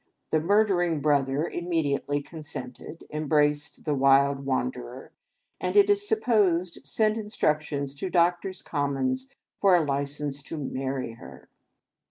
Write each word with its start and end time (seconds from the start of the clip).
The 0.31 0.39
murdering 0.41 0.99
brother 0.99 1.43
immedi:.tely 1.47 2.23
consented, 2.25 3.03
embraced 3.11 3.85
the 3.85 3.93
Wild 3.93 4.47
Wanderer, 4.47 5.11
and 5.59 5.75
it 5.75 5.91
is 5.91 6.07
supposed 6.07 6.87
sent 6.87 7.19
instructions 7.19 7.93
to 7.97 8.09
Doctors' 8.09 8.63
Commons 8.63 9.29
for 9.59 9.75
a 9.75 9.85
license 9.85 10.41
to 10.41 10.57
marry 10.57 11.11
her. 11.13 11.49